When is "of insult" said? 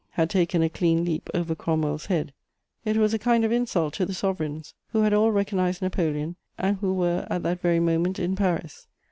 3.45-3.93